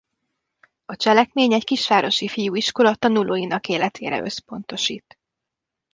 A 0.85 0.95
cselekmény 0.95 1.53
egy 1.53 1.63
kisvárosi 1.63 2.27
fiúiskola 2.27 2.95
tanulóinak 2.95 3.67
életére 3.67 4.21
összpontosít. 4.21 5.19